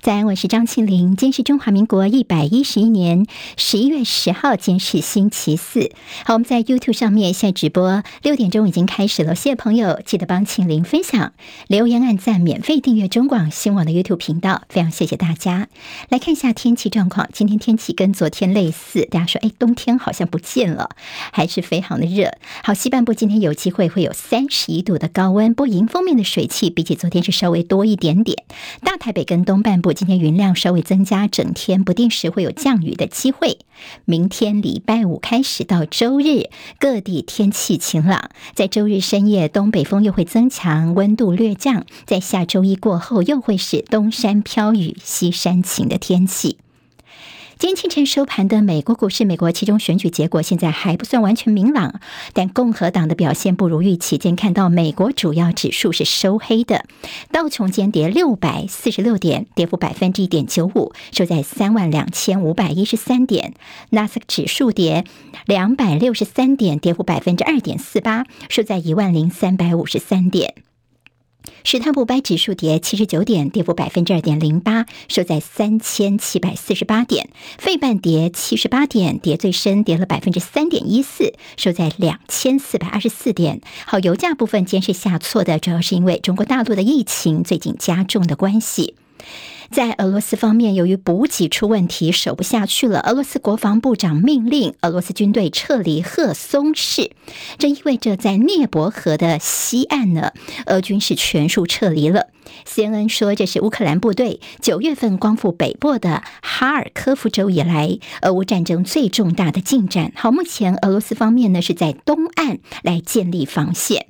[0.00, 1.16] 早安，我是张庆玲。
[1.16, 5.90] 今天是中华民国一百一十一年十一月十号，今天是星期四。
[6.24, 9.34] 好，我们在 YouTube 上面现在直播，六点钟已经开始了。
[9.34, 11.32] 谢谢朋友，记得帮庆玲分享、
[11.66, 15.66] 留言、按赞、免费订阅中广新闻网的 YouTube 频道，非常谢谢大家。
[16.08, 20.90] 来看一下天气状况，今天天气跟昨天类似，大家说，哎，冬天好像不见了，
[21.32, 22.30] 还是非常的热。
[22.62, 28.44] 好，西半部今天有机会会有三十一度的高温，不过迎风面的水汽比起昨天是稍微多一点点。
[28.84, 29.87] 大台北跟东半部。
[29.92, 33.58] 今天云量稍微增加，整天不定时会有降雨的机会。
[34.04, 38.30] 明天礼拜五开始到周日，各地天气晴朗。
[38.54, 41.86] 在周日深夜，东北风又会增强，温度略降。
[42.06, 46.58] 在下周一过后，又会是东山飘雨，西山晴的天气。
[47.58, 52.00] 今天清晨收盘的美国股市，美国期中选举结果现在还不算完全明朗，
[52.32, 54.16] 但共和党的表现不如预期。
[54.16, 56.84] 今天看到美国主要指数是收黑的，
[57.32, 63.50] 道琼间跌六百四十六点，跌幅百分之一点九五，收在三万两千五百一十三点；
[63.90, 65.04] 纳斯指数跌
[65.44, 70.54] 两百六十三点，跌幅百分之二点四八，收在一万零三百五十三点。
[71.64, 77.30] 史坦普白指数跌七十九点，跌幅百分之二点零八，收在三千七百四十八点。
[77.58, 83.60] 费半跌七十八点，跌最深，跌了百分之三点一四，收在两千四百二十四点。
[83.86, 88.94] 好，油价部分今天是下挫的，主要是因为中国大陆的疫情最近加重的关系。
[89.70, 93.00] 在俄罗斯方面，由于补给出问题，守不下去了。
[93.00, 97.10] 俄罗斯国防部长命令俄罗斯军队撤离赫松市，
[97.58, 100.32] 这意味着在涅伯河的西岸呢，
[100.66, 102.28] 俄军是全数撤离了。
[102.66, 110.12] CNN 说，这是乌克兰部队九月份光复北部的哈尔科夫州以来，俄乌战争最重大的进展。
[110.16, 114.06] 好，目前俄罗斯方面呢是在东岸来建立防线。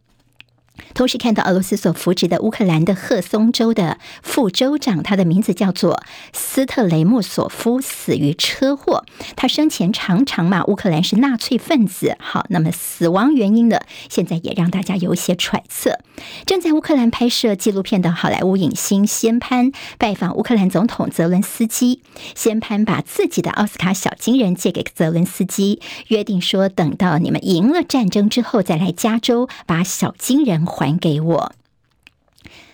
[0.94, 9.04] 同时看到俄罗斯所扶植的乌克兰的赫松州的副州长，他的名字叫做斯特雷莫索夫，死于车祸。
[9.36, 12.16] 他生前常常骂乌克兰是纳粹分子。
[12.18, 13.80] 好，那么死亡原因呢？
[14.08, 15.98] 现在也让大家有些揣测。
[16.44, 22.02] 正在乌克兰拍摄纪录片的好莱坞影星仙潘拜访乌克兰总统泽伦斯基，
[22.34, 30.66] 先潘把自己的奥斯卡小金人借给泽伦斯基，约定说等到你们赢了战争之后再来加州把小金人。
[30.68, 31.52] 还给我。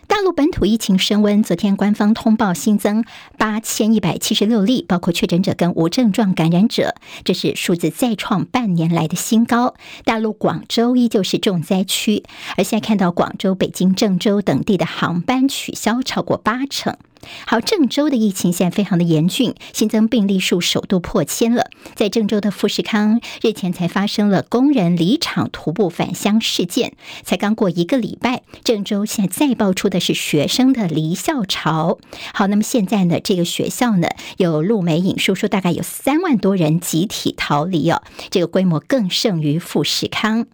[0.07, 3.05] 大陆本土疫情升温，昨天官方通报新增
[3.39, 6.95] 八千一百七十六例，包括确诊者跟无症状感染者，
[7.25, 9.75] 这是数字再创半年来的新高。
[10.05, 12.23] 大陆广州依旧是重灾区，
[12.59, 16.99] 而现在看到广州、北京、郑州等地的航班取消超过八成。
[17.47, 21.71] 好，郑州的疫情现在非常的严峻，新增病例数首度破千了。
[21.95, 31.99] 在郑州的富士康日前才发生了工人离场徒步返乡事件，才刚过一个礼拜，郑州现在再爆出的是学生的离校潮。
[32.33, 34.09] 好，那么现在呢，这个学校呢，
[34.39, 40.47] 有陆媒引述说，大概有三万多人集体逃离哦，这个规模更胜于富士康。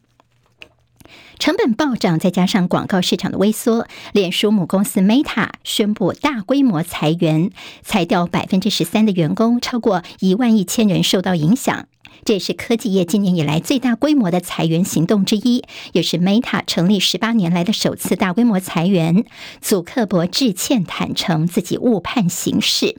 [1.40, 7.50] 成本暴涨，再加上广告市场的萎缩，脸书母公司 Meta 宣布大规模裁员，
[7.82, 11.86] 裁掉百分之十三的员工，超过一万一千人受到影响。
[12.26, 19.24] 这也是科技业今年以来最大规模的裁员行动之一，也是 Meta 成立十八年来的首次大规模裁员。
[19.62, 22.96] 祖克伯致歉，坦承自己误判形势。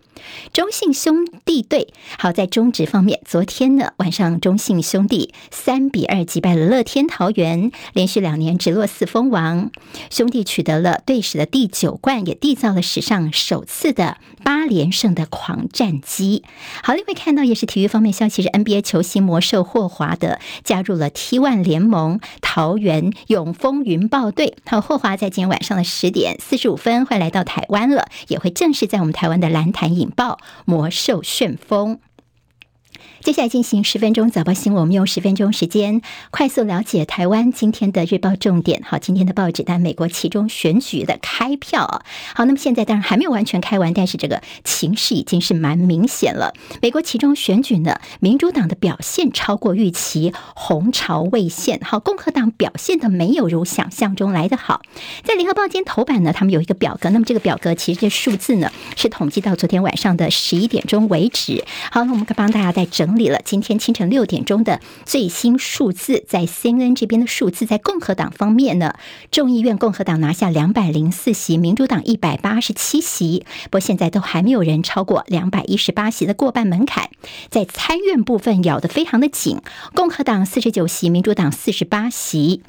[0.54, 9.72] 中信兄弟队好在中职方面，昨天呢晚上，中信兄弟三比二击败了乐天桃园，连续两年直落四封王。
[10.10, 16.44] 兄弟取得了队史的第九冠，也缔造了史上首次的八连胜的狂战绩。
[16.84, 24.56] 好，另外看到也是体育方面消息，是 NBA 球星魔兽霍华德加入了 T1 联盟桃园永丰云豹队。
[24.66, 32.00] 好，霍华在今天晚上的十点四十五分会来到台湾了，也会正式在我们台湾的兰潭引爆魔兽旋风。
[33.22, 38.82] 接下来进行十分钟早报新闻，我们用十分钟时间快速了解台湾今天的日报重点。
[38.84, 42.04] 好，今天的报纸单，美国其中选举的开票。
[42.34, 46.54] 好，那么现在当然还没有完全开完，但是这个情势已经是蛮明显了。
[46.82, 51.80] 美国其中选举呢，民主党的表现超过预期，红潮未现。
[51.84, 54.82] 好，共和党表现的没有如想象中来得好。
[55.24, 61.64] 在联合报今天头版呢，他们有一个表格，那么这个表格其实这数字呢是统计到昨天晚上的十一点钟为止。
[61.92, 68.96] 好，那我们可帮大家整理了今天清晨六点钟的最新数字，在 CNN 这边的数字，在共和党方面呢，
[69.32, 77.10] 众议院共和党拿下两百零四席，民主党一百八十七席，不过现在都还没有人超过两百一十八席的过半门槛。
[77.50, 79.60] 在参院部分咬得非常的紧，
[79.94, 82.62] 共和党四十九席，民主党四十八席。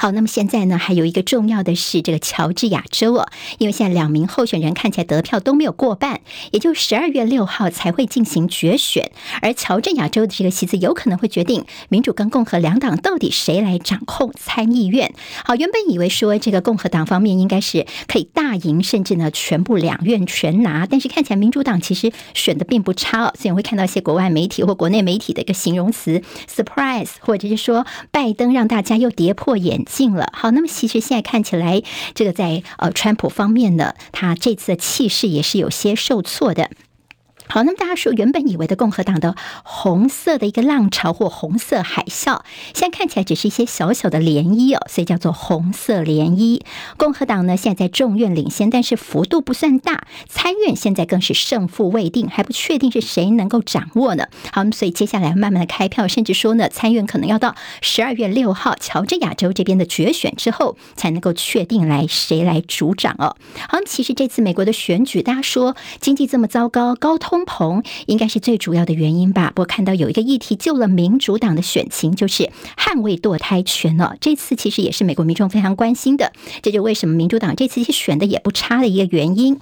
[0.00, 9.12] 好，那么现在呢，还有一个重要的是这个乔治亚州哦，因为现在两名候选人看起来得票都没有过半，也就十二月六号才会进行决选，
[9.42, 15.12] 而乔治亚州的这个席次有可能会决定民主跟共和两党到底谁来掌控参议院。
[15.44, 30.30] 好，原本以为说这个共和党方面应该是可以大赢，甚至呢全部两院全拿，但是看起来民主党其实选的并不差哦，所以会看到一些国外媒体或国内媒体的一个形容词 “surprise”，或者是说拜登让大家又跌破眼进了。
[30.32, 31.82] 好，那么其实现在看起来，
[32.14, 36.70] 这个在呃川普方面呢，他这次的气势也是有些受挫的。
[37.52, 42.42] 好，那么大家说，原本以为的共和党的红色的一个浪潮或红色海啸，
[42.72, 46.60] 现在看起来只是一些小小的涟漪哦，所以叫做红色涟漪。
[46.96, 50.06] 共和党呢，现在在众院领先，但是幅度不算大。
[50.28, 54.28] 参院现在更是胜负未定，还不确定是谁能够掌握呢。
[54.52, 63.34] 好，所以接下来慢慢的开票，甚至说呢，参院可能要到十二月六号乔治亚州这边的决选之后，才能够确定来谁来主掌哦。
[63.68, 67.39] 好，其实这次美国的选举，大家说经济这么糟糕，高通。
[67.40, 69.52] 通膨应该是最主要的原因吧。
[69.56, 74.16] 我看到有一个议题救了民主党的选情，就是捍卫堕胎权了。
[74.20, 76.32] 这次其实也是美国民众非常关心的，
[76.62, 79.58] 这就为什么民主党这次选的也不差的一个原因。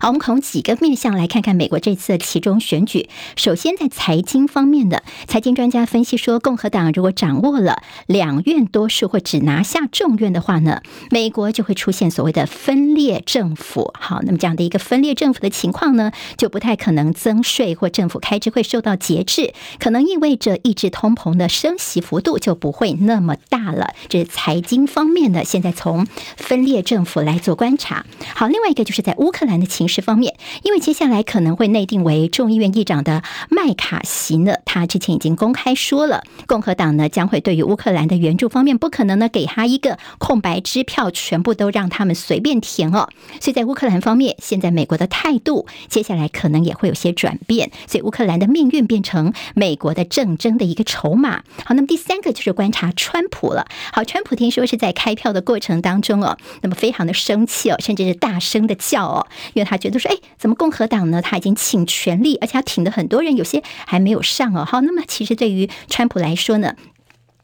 [0.00, 3.08] 好，我们从几个面向来看看美国这次的其中选举。
[3.36, 13.92] 首先，在财经方面的财经专家分析说，共和党如果掌握了两院多数或只拿下众院的话呢，美国就会出现所谓的分裂政府。
[13.98, 23.92] 好，那么这样的一个分裂政府的情况呢，就不太可能增税或政府开支会受到节制，可能意味着抑制通膨的升息幅度就不会那么大了。
[24.08, 26.06] 这是财经方面的，现在从
[26.36, 28.06] 分裂政府来做观察。
[28.34, 29.73] 好，另外一个就是在乌克兰的。
[29.74, 43.08] 情势方面，因为接下来可能会内定为众议院议长的麦卡锡呢，他之前已经公开说了，共和党呢将会对于乌克兰的援助方面，不可能呢给他一个空白支票，全部都让他们随便填哦。
[43.40, 51.42] 所以在乌克兰方面，现在美国的态度接下来可能也会有些转变，所以乌克兰的命运变成美国的政争的一个筹码。
[51.64, 53.66] 好，那么第三个就是观察川普了。
[53.92, 59.26] 好，川普听说是在开票的过程当中哦，那么非常的生气哦，甚至是大声的叫哦。
[59.64, 61.22] 他觉得说，哎，怎么共和党呢？
[61.22, 64.64] 他已经倾全力，而且他挺的很多人，有些还没有上哦。
[64.64, 66.74] 好，那么其实对于川普来说呢？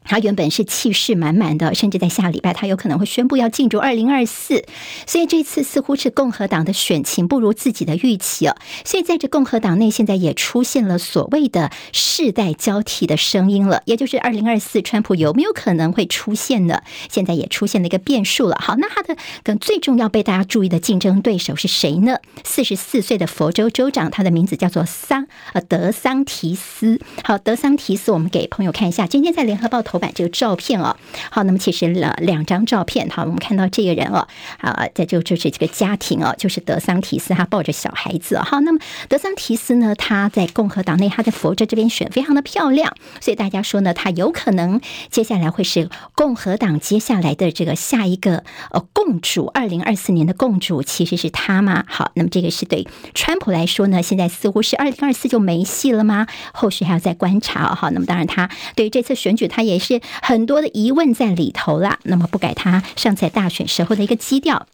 [0.03, 4.65] 他原本是气势满满的，甚至在下礼拜他有可能会宣布要进入二零二四，
[5.05, 8.55] 所以这次似乎是共和党的选情不如自己的预期哦。
[8.83, 16.81] 所以在这共和党内，现在也出现了所谓的世代交替的声音了，也就是二零二四川普有没有可能会出现呢？
[17.09, 18.57] 现在也出现了一个变数了。
[18.59, 22.17] 好，那他的更最重要被大家注意的竞争对手是谁呢？
[22.43, 26.99] 四十四岁的佛州州长，他的名字叫做桑呃德桑提斯。
[27.23, 30.95] 好，德桑提斯，我们给朋友看一下，今天在联合报头版这个照片哦，
[31.29, 34.25] 好，那么其实了两张照片，好，我们看到这个人哦，
[34.59, 38.79] 啊，在就就是这个家庭哦，就是德桑提斯，他抱着小孩子，好，那么
[39.09, 44.79] 德桑提斯呢，他在共和党内，他在佛州这边选非常的漂亮，所以大家说呢，他有可能
[45.09, 51.83] 接下来会是共和党接下来的这个下一个呃共主，二零二四年的共主其实是他吗？
[51.89, 56.27] 好，那么这个是对川普来说呢，现在似乎是二零二四就没戏了吗？
[56.53, 59.80] 后续还要再观察，好，那么当然他对于这次选举，他也。
[59.81, 64.67] 是很多的疑问在里头啦，那么不改他上次大选时候的一个基调。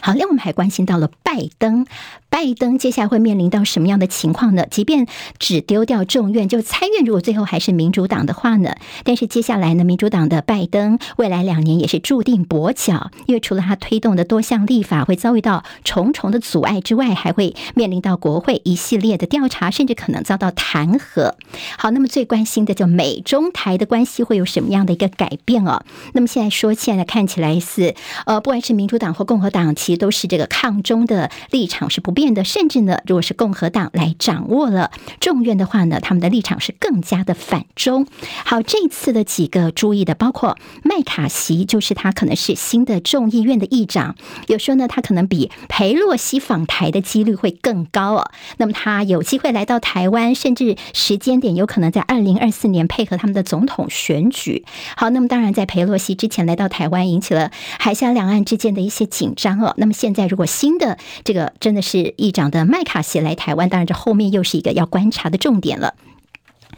[0.00, 1.86] 好，另外我们还关心到了拜登。
[2.34, 4.66] 拜登接下来会面临到什么样的情况呢？
[4.68, 5.06] 即便
[5.38, 8.74] 只丢掉众院，就参院，如果最后还是民主党的话呢？
[9.04, 21.34] 但是接下来呢，民主党的拜登未来两年也是注定跛脚，因为除了他推动的多项立法会遭遇到重重的阻碍之外，还会面临到国会一系列的调查，甚至可能遭到弹劾。
[21.78, 25.84] 好，那么最关心的就美中台的关系会有什么样的一个改变哦？
[26.14, 27.94] 那么现在说，现在看起来是
[28.26, 32.23] 呃，不管是民主党或共和党，其实都是这个抗中的立场是不变。
[32.32, 34.90] 的，甚至呢，如果是共和党来掌握了
[35.20, 38.06] 众院的话呢，他们的立场是更加的反中。
[38.44, 44.16] 好，这次的几个注意的，包括麦卡锡，就是他可能是新的众议院的议长，
[44.46, 48.30] 有说呢，他可能比裴洛西访台的几率会更高哦。
[48.56, 54.64] 那么他有机会来到台湾，甚至时间点有可能在二零二四年配合他们的总统选举。
[54.96, 59.74] 好，那么当然在裴洛西之前来到台湾，引起了海峡两岸之间的一些紧张哦。
[59.76, 62.13] 那么现在如果新的这个真的是。
[62.16, 65.94] 议长的麦卡锡来台湾，当然这后面又是一个要观察的重点了。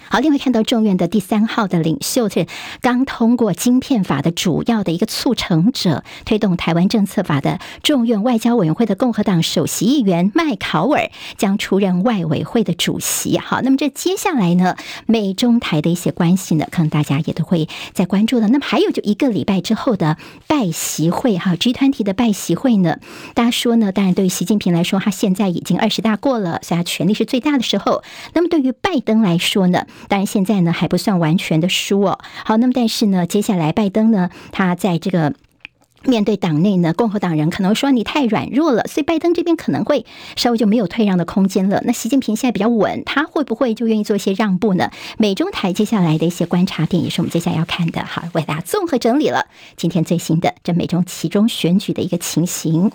[0.09, 2.47] 好，另外看到众院的第三号的领袖是
[2.81, 13.39] 刚通过晶片法的主要的一个促成者，推动台湾政策法的众院外交委员会的共和党首席议员麦考尔将出任外委会的主席。
[13.39, 14.77] 好，那么这接下来呢，
[15.07, 18.49] 美中台的一些关系呢，可能大家也都会在关注了。
[18.49, 22.99] 那么还有就一个礼拜之后的拜习会哈，G20 的拜习会呢，
[23.35, 28.03] 大家说呢，当然对于习近平来说，他现在已经二十大过了，所以他权力是最大的时候。
[28.35, 29.86] 那么对于拜登来说呢？
[30.09, 32.19] 当然，现在呢还不算完全的输哦。
[32.45, 35.33] 好，那么但是呢，接下来拜登呢，他在这个。
[36.07, 41.83] 面对党内呢，共和党人可能说你太软弱了，所以拜登这边可能会稍微就没有退让的空间了。
[41.85, 44.91] 那习近平现在比较稳，他会不会就愿意做一些让步呢？
[45.19, 48.05] 美中台接下来的一些观察点也是我们接下来要看的。
[48.05, 49.47] 好，为大家综合整理了
[49.77, 52.93] 今天最新的这美中其中选举的一个情形。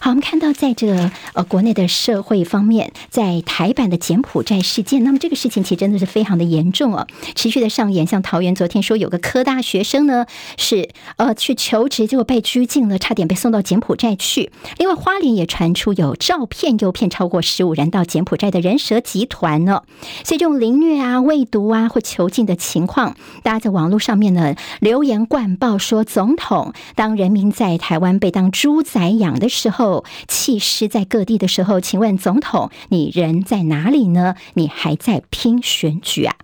[0.00, 8.06] 好，我们看到在这呃国内的社会方面，在台版的柬埔寨事件，那么这个事情其实真的是非常的严重哦，持续的上演。
[8.06, 10.26] 像桃园昨天说有个科大学生呢
[10.58, 12.42] 是呃去求职，结果被。
[12.50, 14.50] 拘禁了，差点被送到柬埔寨去。
[14.76, 19.84] 另外，花莲也传出有照片诱骗超过十五人到柬埔寨的人蛇集团呢。
[20.24, 23.14] 所以，这种凌虐啊、喂毒啊或囚禁的情况，
[23.44, 34.34] 大家在网络上面呢留言灌爆说：“总统，当人民在台湾被当猪仔养的时候，弃尸在各地的时候，请问总统，你人在哪里呢？
[34.54, 36.34] 你还在拼选举啊？”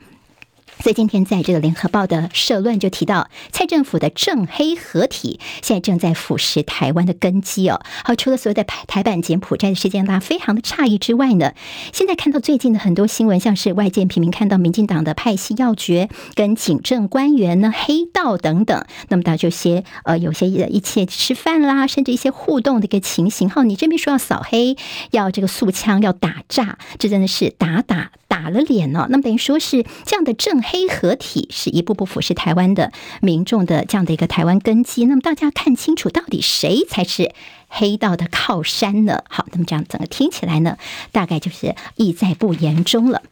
[0.80, 7.80] 所以今天在这个联合报的社论就提到，蔡政府的正黑合体现在正在腐蚀台湾的根基哦。
[8.04, 11.54] 好，除了所谓的台台版柬埔寨的事件，大家非常的诧异之外呢，
[11.92, 23.48] 现在看到最近的很多新闻，像是外界频频看到民进党的派系要诀跟警政官员呢黑道等等，那么到这些呃有些一切吃饭啦，甚至一些互动的一个情形。
[23.48, 24.76] 好，你这边说要扫黑，
[25.10, 29.06] 要这个肃枪，要打诈，这真的是打打打了脸哦。
[29.08, 30.65] 那么等于说是这样的正。
[30.68, 32.92] 黑合体是一步步腐蚀台湾的
[33.22, 35.04] 民众的这样的一个台湾根基。
[35.06, 37.32] 那么大家看清楚，到底谁才是
[37.68, 39.22] 黑道的靠山呢？
[39.28, 40.76] 好，那么这样整个听起来呢，
[41.12, 43.22] 大概就是意在不言中了。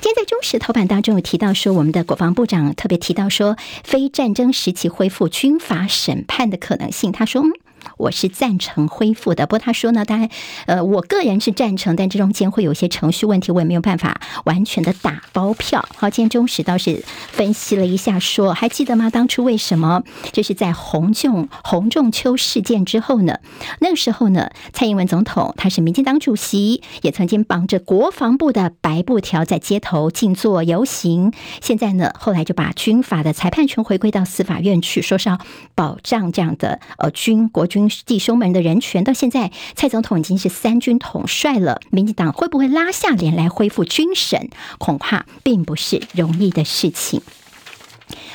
[0.00, 7.12] 今天在中时头版当中有提到说，我们的国防部长特别提到说，非战争时期恢复军法审判的可能性。
[7.12, 7.42] 他说。
[7.42, 7.52] 嗯
[8.00, 10.30] 我是赞成恢复的，不过他说呢，当然，
[10.64, 15.86] 呃，我个人是赞成，但这中间会有一些程序问题，我也没有办法完全的打包票。
[15.96, 19.10] 好，今天中时倒是分析了一下说，说还记得吗？
[19.10, 20.02] 当初为什么
[20.32, 23.38] 就是在洪仲洪仲丘事件之后呢？
[23.80, 31.34] 那个时候呢，蔡英文总统他是民进党主席，也曾经绑着国防部的白布条在街头静坐游行。
[31.60, 35.38] 现在呢，后来就把军法的裁判权回归到司法院去，说是要
[35.74, 37.89] 保障这样的呃军国军。
[38.06, 44.48] 弟兄们的人权，到现在蔡总统已经是三军统帅了，民进党会不会拉下脸来恢复军神？
[44.78, 47.22] 恐怕并不是容易的事情。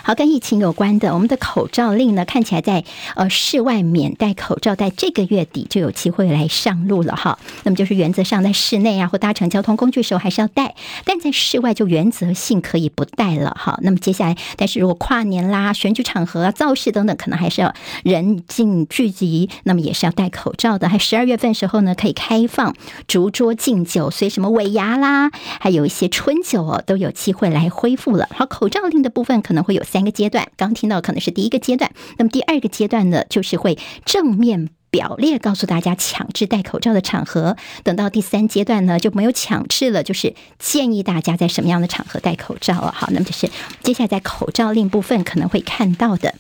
[0.04, 2.84] 好，跟疫情有关的，我们的口罩令呢，看起来在
[3.16, 7.40] 呃室外免戴口罩，在这个月底就有机会来上路了哈。
[7.64, 13.80] 那么就是原则上在室内啊或搭乘交通工具的时候还是要戴，但在室外就原则性可以不戴了哈。
[13.82, 20.88] 那么接下来，但是如果跨年啦、选举场合啊、造势等等，可能还是要人尽聚集，那么也是要戴口罩的。
[20.88, 22.76] 还十二月份时候呢，可以开放
[23.08, 28.28] 逐桌敬酒，所以什么尾牙啦，还有一些春酒哦，都有机会来恢复了。
[28.32, 29.84] 好，口罩令的部分可能会有。
[29.86, 37.56] 三个阶段，刚听到可能是第一个阶段，那么第二个阶段呢，就是会正面表列告诉大家强制戴口罩的场合。
[37.84, 42.94] 等到第三阶段呢，就没有强制了，就是建议大家在什么样的场合戴口罩啊？
[42.98, 43.50] 好，那么就是
[43.84, 46.36] 接下来在口罩令部分可能会看到的。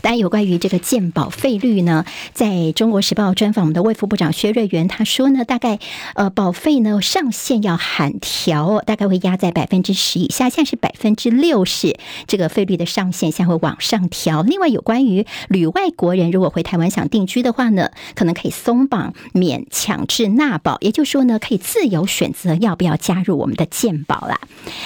[0.00, 5.78] 当然，有关于这个健保费率呢，在中国时报专访我们的卫副部长薛瑞元，他说呢，大概
[6.14, 14.42] 呃保费呢上限要喊调，大概会压在百分之十以下，现在是百分之六十，这个费率的上限现在会往上调。
[14.42, 24.40] 另外，有关于旅外国人如果回台湾想定居的话呢，可能可以松绑免强制纳保，也就是说呢，可以自由选择要不要加入我们的健保啦。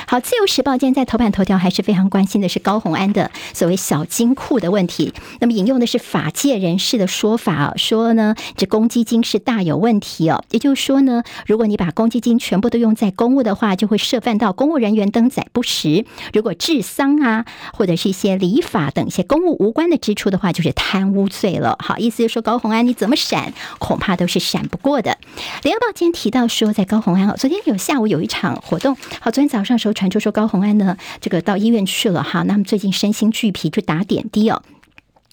[0.07, 5.13] 好，自由时报今天在头版头条还是非常关心的是高虹安的所谓小金库的问题。
[5.41, 10.45] 那么引用的是法界人士的说法，说呢，这公积金是大有问题哦。
[10.51, 21.79] 也就是说呢，如果你把公积金全部都用在公务的话，就会涉犯到公务人员登载不实；如果治丧啊，或者是一些礼法等一些公务无关的支出的话，就是贪污罪了。
[21.81, 25.17] 好，意思就是说高虹安你怎么闪，恐怕都是闪不过的。
[25.63, 34.63] 联合报今天提到说，在高虹安哦，昨天有下午有一场活动，好，昨天早上的时候传出说高虹安呢，这个到医院去了哈，那么最近身心俱疲，就打点滴哦。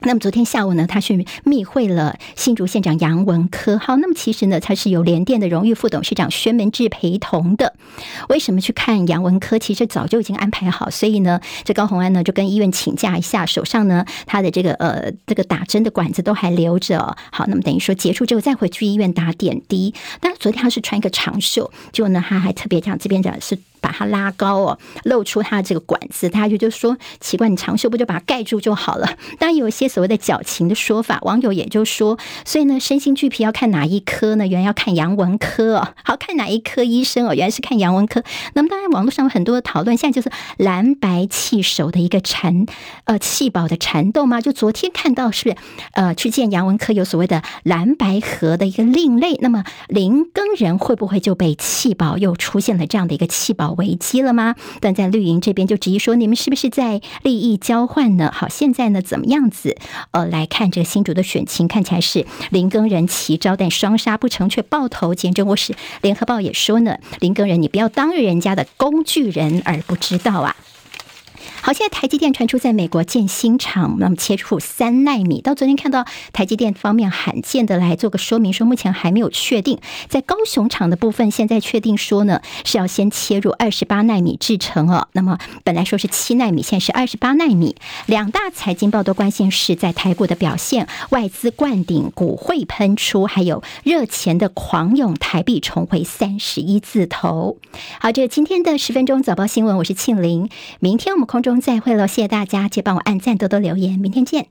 [0.03, 3.77] 那么昨天下午呢，他去密会了新竹县长杨文科。
[3.77, 7.75] 好，那么其实呢，他是由联电的荣誉副董事长薛门志陪同的。
[8.29, 9.59] 为什么去看杨文科？
[9.59, 17.17] 其实早就已经安排好，所以呢，这高红安呢就跟医院请假一下，手上呢他的这个呃这个打针的管子都还留着。
[17.33, 19.93] 好，那么等于说结束之后再回去医院打点滴。
[20.21, 23.59] 但是昨天他是穿一个长袖，就呢他还特别讲这边讲是。
[23.81, 29.07] 把它拉高哦，露出它这个管子，大家就就说奇怪，你长袖不就把它盖住就好了？
[29.38, 34.48] 当然有一些所谓的矫情的说法，网友也就说，所以呢，身心俱疲要看哪一科呢？
[34.48, 37.33] 原来要看杨文科哦，好，看哪一科医生哦？
[37.33, 38.24] 原来是看杨文科。
[38.53, 42.65] 那么当然，网络上有很多的讨论，现在就是蓝白气手的一个缠
[43.05, 44.41] 呃气保的缠斗嘛。
[44.41, 45.55] 就昨天看到是
[45.93, 49.36] 呃去见杨文科，有所谓的蓝白合的一个另类。
[49.41, 54.55] 那么林耕人会不会就被气保又出现了这样的一个气危机了吗？
[54.79, 58.31] 但在绿营这边就质疑说，你们是不是在利益交换呢？
[58.33, 59.77] 好，现在呢怎么样子？
[60.11, 65.13] 呃，来看这个新竹的选情，看起来是林耕人奇招，但双杀不成却爆头。
[65.13, 70.55] 简直我是联合报也说呢，林耕人，你不要当人家的工具人而不知道啊。
[71.61, 75.41] 好，现在台积电传出在美国建新厂，那么切入三纳米。
[75.41, 85.09] 到昨天看到台积电方面罕见的来做个说明，说目前还没有确定在高雄厂的部分，现在确定说呢是要先切入二十八纳米制程哦。
[85.11, 87.75] 那么本来说是七纳米，现在是二十八纳米。
[88.05, 97.57] 两大财经报都关心是在台股的表现，外资灌顶，股汇喷出，还有热钱的狂涌，台币重回三十一字头。
[97.99, 100.49] 好，这是今天的十分钟早报新闻，我是庆玲，
[100.79, 101.48] 明天我们空中。
[101.49, 104.45] 中再会喽，谢谢大家，记得帮我按赞，多多留言，明天见。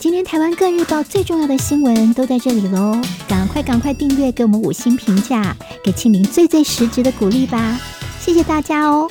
[0.00, 7.80] 今天台湾各日报最重要的新闻都在这里喽，赶快赶快订阅，给我们五星评价，给庆林最最实质的鼓励吧，
[8.18, 9.08] 谢谢大家哦。